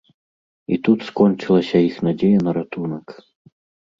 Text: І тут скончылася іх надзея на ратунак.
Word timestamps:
І 0.75 0.77
тут 0.87 0.99
скончылася 1.09 1.77
іх 1.89 1.95
надзея 2.07 2.39
на 2.47 2.51
ратунак. 2.59 3.07